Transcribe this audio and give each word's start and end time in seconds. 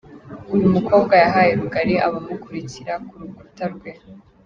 Uyu 0.55 0.67
mukobwa 0.75 1.13
yahaye 1.23 1.51
rugari 1.59 1.93
abamukurikira 2.05 2.93
ku 3.07 3.13
rukuta 3.21 3.65
rwe 3.73 3.91